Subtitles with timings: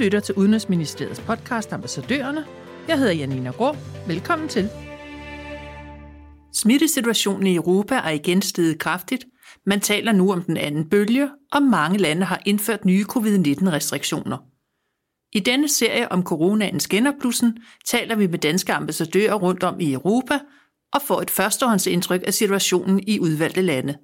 [0.00, 2.44] lytter til Udenrigsministeriets podcast Ambassadørerne.
[2.88, 3.76] Jeg hedder Janina Grå.
[4.06, 4.68] Velkommen til.
[6.54, 9.24] Smittesituationen i Europa er igen steget kraftigt.
[9.66, 14.38] Man taler nu om den anden bølge, og mange lande har indført nye covid-19-restriktioner.
[15.32, 20.38] I denne serie om coronaens genopblussen taler vi med danske ambassadører rundt om i Europa
[20.94, 23.94] og får et førstehåndsindtryk af situationen i udvalgte lande.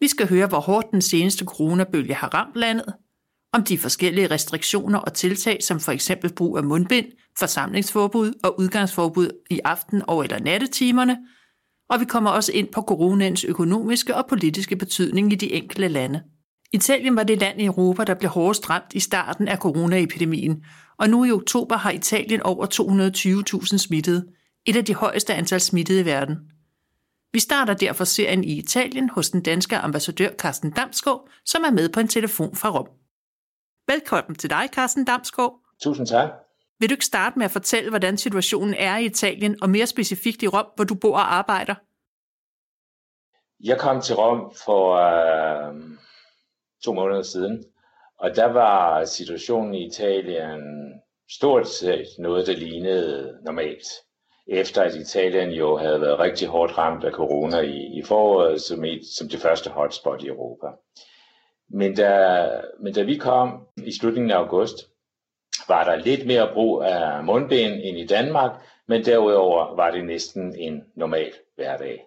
[0.00, 2.94] Vi skal høre, hvor hårdt den seneste coronabølge har ramt landet,
[3.52, 7.06] om de forskellige restriktioner og tiltag, som for eksempel brug af mundbind,
[7.38, 11.18] forsamlingsforbud og udgangsforbud i aften- og eller nattetimerne,
[11.88, 16.22] og vi kommer også ind på coronaens økonomiske og politiske betydning i de enkelte lande.
[16.72, 20.64] Italien var det land i Europa, der blev hårdest ramt i starten af coronaepidemien,
[20.98, 22.66] og nu i oktober har Italien over
[23.72, 24.26] 220.000 smittede,
[24.66, 26.36] et af de højeste antal smittede i verden.
[27.32, 31.88] Vi starter derfor serien i Italien hos den danske ambassadør Carsten Damsgaard, som er med
[31.88, 33.01] på en telefon fra Rom.
[33.88, 35.54] Velkommen til dig, Carsten Damsgaard.
[35.82, 36.28] Tusind tak.
[36.78, 40.42] Vil du ikke starte med at fortælle, hvordan situationen er i Italien, og mere specifikt
[40.42, 41.74] i Rom, hvor du bor og arbejder?
[43.64, 45.74] Jeg kom til Rom for øh,
[46.84, 47.64] to måneder siden,
[48.18, 50.60] og der var situationen i Italien
[51.30, 53.86] stort set noget, der lignede normalt.
[54.46, 58.84] Efter at Italien jo havde været rigtig hårdt ramt af corona i, i foråret som,
[58.84, 60.66] et, som det første hotspot i Europa.
[61.72, 62.48] Men da,
[62.80, 64.76] men da vi kom i slutningen af august,
[65.68, 68.52] var der lidt mere brug af mundbind end i Danmark,
[68.88, 72.04] men derudover var det næsten en normal hverdag.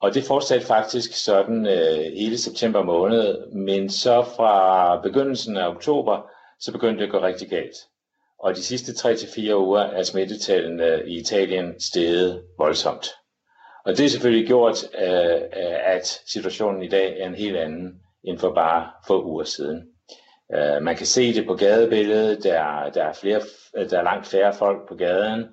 [0.00, 6.30] Og det fortsatte faktisk sådan øh, hele september måned, men så fra begyndelsen af oktober,
[6.60, 7.76] så begyndte det at gå rigtig galt.
[8.38, 13.06] Og de sidste 3-4 uger er smittetallene i Italien steget voldsomt.
[13.84, 18.00] Og det er selvfølgelig gjort, øh, øh, at situationen i dag er en helt anden
[18.28, 19.88] end for bare få uger siden.
[20.54, 23.40] Øh, man kan se det på gadebilledet, der, der, er flere,
[23.90, 25.44] der er langt færre folk på gaden,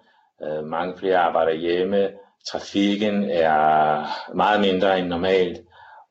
[0.44, 2.09] Øh, mange flere arbejder hjemme,
[2.51, 4.05] trafikken er
[4.35, 5.61] meget mindre end normalt,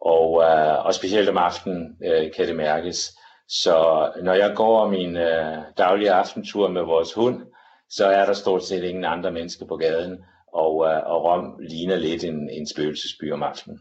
[0.01, 3.19] og, øh, og specielt om aftenen øh, kan det mærkes.
[3.49, 7.43] Så når jeg går min øh, daglige aftentur med vores hund,
[7.91, 11.97] så er der stort set ingen andre mennesker på gaden, og, øh, og Rom ligner
[11.97, 13.79] lidt en, en spøgelsesby om aftenen.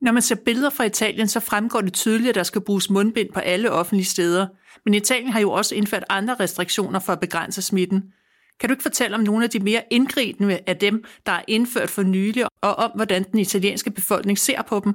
[0.00, 3.32] Når man ser billeder fra Italien, så fremgår det tydeligt, at der skal bruges mundbind
[3.32, 4.46] på alle offentlige steder.
[4.84, 8.12] Men Italien har jo også indført andre restriktioner for at begrænse smitten.
[8.60, 11.90] Kan du ikke fortælle om nogle af de mere indgribende af dem, der er indført
[11.90, 14.94] for nylig, og om hvordan den italienske befolkning ser på dem?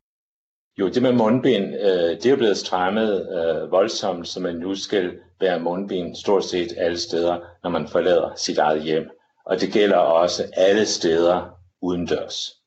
[0.80, 5.12] Jo, det med mundbind, øh, det er blevet strammet øh, voldsomt, så man nu skal
[5.40, 9.09] bære mundbind stort set alle steder, når man forlader sit eget hjem.
[9.46, 11.50] Og det gælder også alle steder
[11.81, 12.62] udendørs.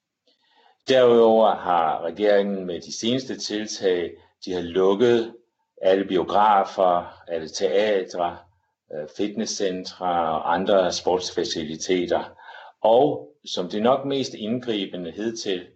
[0.89, 4.13] Derudover har regeringen med de seneste tiltag,
[4.45, 5.35] de har lukket
[5.83, 8.37] alle biografer, alle teatre,
[8.95, 12.25] øh, fitnesscentre og andre sportsfaciliteter.
[12.81, 15.67] Og som det nok mest indgribende hidtil,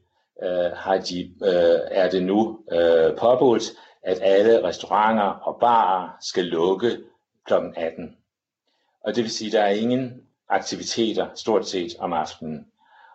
[0.42, 3.62] øh, har de, øh, er det nu øh, påbudt,
[4.02, 6.98] at alle restauranter og barer skal lukke
[7.46, 7.54] kl.
[7.76, 8.16] 18.
[9.04, 12.66] Og det vil sige, at der er ingen aktiviteter stort set om aftenen.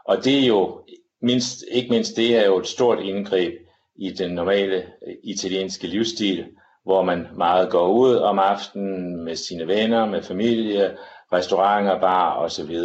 [0.06, 0.82] Og det er jo
[1.26, 3.54] mindst, ikke mindst det er jo et stort indgreb
[3.96, 4.78] i den normale
[5.08, 6.46] øh, italienske livsstil,
[6.84, 10.98] hvor man meget går ud om aftenen med sine venner, med familie,
[11.34, 12.76] restauranter, bar osv.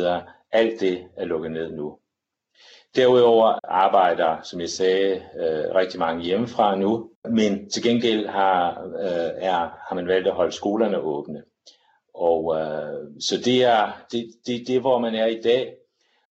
[0.53, 1.97] Alt det er lukket ned nu.
[2.97, 9.31] Derudover arbejder, som jeg sagde, øh, rigtig mange hjemmefra nu, men til gengæld har, øh,
[9.37, 9.59] er,
[9.89, 11.43] har man valgt at holde skolerne åbne.
[12.15, 15.75] Og øh, så det er det, det, det, hvor man er i dag.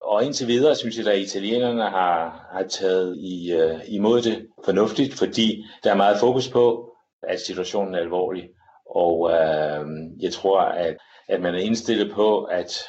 [0.01, 5.13] Og indtil videre synes jeg, at italienerne har, har taget i, øh, imod det fornuftigt,
[5.13, 6.91] fordi der er meget fokus på,
[7.23, 8.49] at situationen er alvorlig.
[8.95, 9.85] Og øh,
[10.19, 12.83] jeg tror, at, at man er indstillet på, at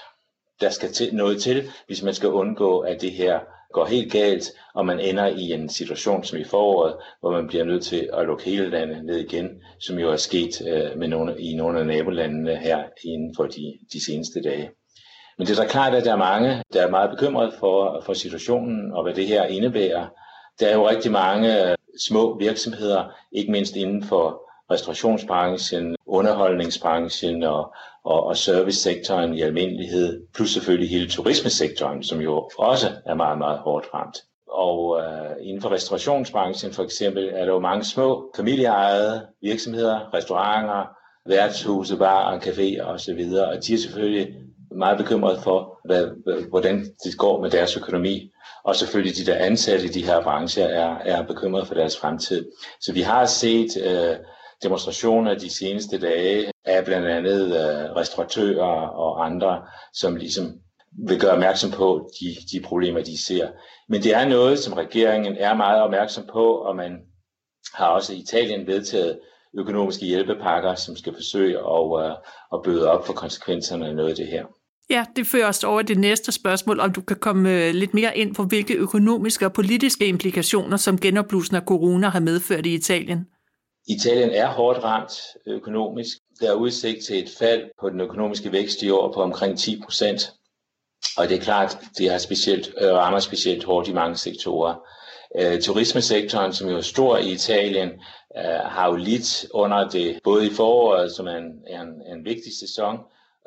[0.61, 3.41] der skal til, noget til, hvis man skal undgå, at det her
[3.73, 7.65] går helt galt, og man ender i en situation som i foråret, hvor man bliver
[7.65, 11.41] nødt til at lukke hele landet ned igen, som jo er sket øh, med nogle,
[11.41, 14.71] i nogle af nabolandene her inden for de, de seneste dage.
[15.41, 18.13] Men det er så klart, at der er mange, der er meget bekymret for, for
[18.13, 20.07] situationen og hvad det her indebærer.
[20.61, 21.77] Der er jo rigtig mange øh,
[22.09, 30.51] små virksomheder, ikke mindst inden for restaurationsbranchen, underholdningsbranchen og, og, og servicesektoren i almindelighed, plus
[30.51, 34.19] selvfølgelig hele turismesektoren, som jo også er meget, meget hårdt ramt.
[34.51, 40.87] Og øh, inden for restaurationsbranchen for eksempel er der jo mange små familieejede virksomheder, restauranter,
[41.27, 44.29] værtshuse, barer, caféer osv., og de er selvfølgelig
[44.79, 46.07] meget bekymret for, hvad,
[46.49, 48.31] hvordan det går med deres økonomi.
[48.65, 52.51] Og selvfølgelig de der ansatte i de her brancher er, er bekymret for deres fremtid.
[52.81, 54.17] Så vi har set øh,
[54.63, 59.63] demonstrationer de seneste dage af blandt andet øh, restauratører og andre,
[59.93, 60.61] som ligesom
[61.07, 63.49] vil gøre opmærksom på de, de problemer, de ser.
[63.89, 66.99] Men det er noget, som regeringen er meget opmærksom på, og man
[67.75, 69.21] har også i Italien vedtaget
[69.59, 72.13] økonomiske hjælpepakker, som skal forsøge at, uh,
[72.53, 74.45] at bøde op for konsekvenserne af noget af det her.
[74.91, 78.17] Ja, det fører os over det næste spørgsmål, om du kan komme øh, lidt mere
[78.19, 83.27] ind på, hvilke økonomiske og politiske implikationer, som genopblussen af corona har medført i Italien.
[83.89, 85.13] Italien er hårdt ramt
[85.47, 86.17] økonomisk.
[86.41, 89.81] Der er udsigt til et fald på den økonomiske vækst i år på omkring 10
[89.85, 90.33] procent.
[91.17, 94.75] Og det er klart, det har specielt, øh, rammer specielt hårdt i mange sektorer.
[95.39, 97.89] Øh, turismesektoren, som jo er stor i Italien,
[98.37, 102.53] øh, har jo lidt under det, både i foråret, som er en, en, en vigtig
[102.61, 102.99] sæson,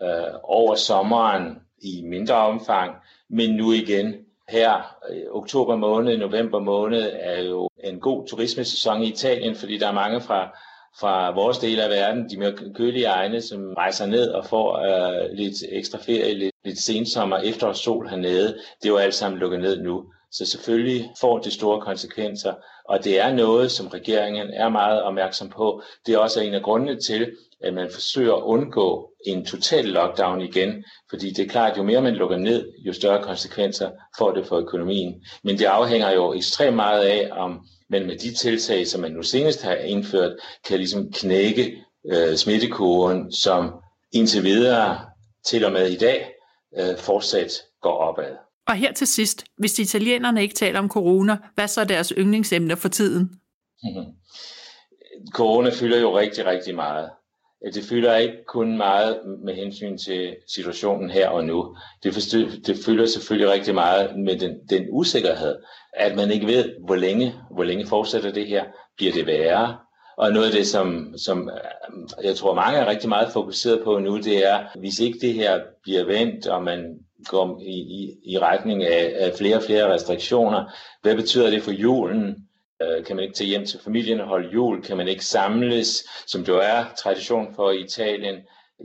[0.01, 2.95] øh, over sommeren i mindre omfang,
[3.29, 4.15] men nu igen
[4.49, 9.87] her øh, oktober måned, november måned er jo en god turismesæson i Italien, fordi der
[9.87, 10.57] er mange fra,
[10.99, 15.31] fra vores del af verden, de mere kølige egne, som rejser ned og får øh,
[15.31, 18.47] lidt ekstra ferie, lidt, lidt sensommer, efterårssol hernede.
[18.47, 20.05] Det er jo alt sammen lukket ned nu.
[20.33, 22.53] Så selvfølgelig får det store konsekvenser,
[22.85, 25.81] og det er noget, som regeringen er meget opmærksom på.
[26.06, 27.31] Det er også en af grundene til,
[27.63, 31.83] at man forsøger at undgå en total lockdown igen, fordi det er klart, at jo
[31.83, 35.24] mere man lukker ned, jo større konsekvenser får det for økonomien.
[35.44, 39.24] Men det afhænger jo ekstremt meget af, om man med de tiltag, som man nu
[39.24, 40.36] senest har indført,
[40.68, 43.71] kan ligesom knække øh, smittekurven, som
[44.13, 45.00] indtil videre
[45.45, 46.33] til og med i dag
[46.79, 47.51] øh, fortsat
[47.81, 48.36] går opad.
[48.68, 52.75] Og her til sidst, hvis italienerne ikke taler om corona, hvad så er deres yndlingsemner
[52.75, 53.21] for tiden?
[53.83, 54.06] Mm-hmm.
[55.33, 57.10] Corona fylder jo rigtig, rigtig meget.
[57.74, 61.75] Det fylder ikke kun meget med hensyn til situationen her og nu.
[62.04, 65.56] Det, forstø, det fylder selvfølgelig rigtig meget med den, den usikkerhed,
[65.94, 68.63] at man ikke ved, hvor længe, hvor længe fortsætter det her.
[68.98, 69.77] Bliver det værre?
[70.18, 74.00] Og noget af det, som, som øh, jeg tror mange er rigtig meget fokuseret på
[74.00, 78.39] nu, det er, hvis ikke det her bliver vendt, og man går i, i, i
[78.39, 80.71] retning af, af flere og flere restriktioner,
[81.01, 82.47] hvad betyder det for julen?
[82.81, 84.83] Øh, kan man ikke tage hjem til familien og holde jul?
[84.83, 88.35] Kan man ikke samles, som det er tradition for i Italien,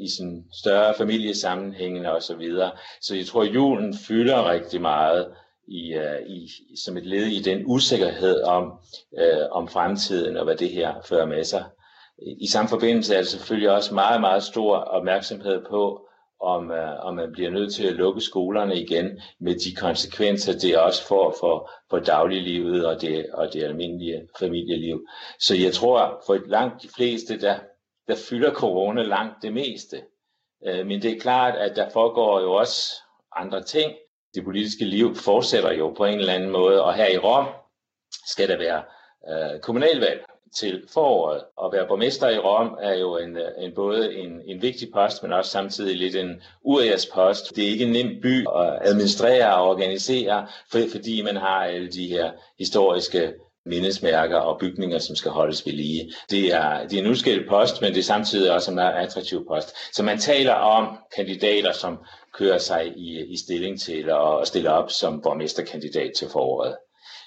[0.00, 2.70] i sin større familiesammenhænge og så videre.
[3.00, 5.26] Så jeg tror, at julen fylder rigtig meget
[5.68, 6.48] i, øh, i,
[6.84, 8.72] som et led i den usikkerhed om,
[9.18, 11.64] øh, om fremtiden og hvad det her fører med sig.
[12.40, 16.07] I samme forbindelse er der selvfølgelig også meget, meget stor opmærksomhed på,
[16.40, 20.78] om, uh, om man bliver nødt til at lukke skolerne igen med de konsekvenser, det
[20.78, 25.06] også får for, for dagliglivet og det, og det almindelige familieliv.
[25.38, 27.58] Så jeg tror, for langt de fleste, der,
[28.08, 30.02] der fylder corona langt det meste.
[30.60, 32.96] Uh, men det er klart, at der foregår jo også
[33.36, 33.92] andre ting.
[34.34, 37.46] Det politiske liv fortsætter jo på en eller anden måde, og her i Rom
[38.26, 38.82] skal der være
[39.30, 41.42] uh, kommunalvalg til foråret.
[41.64, 45.32] At være borgmester i Rom er jo en, en både en, en vigtig post, men
[45.32, 46.42] også samtidig lidt en
[47.14, 47.56] post.
[47.56, 51.88] Det er ikke en nem by at administrere og organisere, for, fordi man har alle
[51.88, 53.32] de her historiske
[53.66, 56.12] mindesmærker og bygninger, som skal holdes ved lige.
[56.30, 59.46] Det er, det er en udskilt post, men det er samtidig også en meget attraktiv
[59.48, 59.76] post.
[59.92, 61.98] Så man taler om kandidater, som
[62.34, 66.76] kører sig i, i stilling til at stille op som borgmesterkandidat til foråret.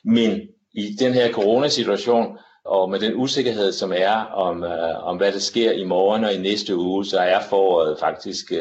[0.05, 0.41] Men
[0.73, 4.13] i den her coronasituation, og med den usikkerhed, som er
[4.47, 7.99] om, øh, om hvad der sker i morgen og i næste uge, så er foråret
[7.99, 8.57] faktisk øh,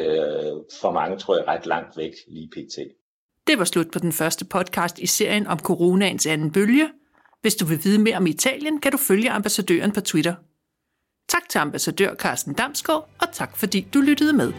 [0.81, 2.77] for mange, tror jeg, ret langt væk lige pt.
[3.47, 6.89] Det var slut på den første podcast i serien om coronaens anden bølge.
[7.41, 10.35] Hvis du vil vide mere om Italien, kan du følge ambassadøren på Twitter.
[11.29, 14.53] Tak til ambassadør Carsten Damsgaard, og tak fordi du lyttede med.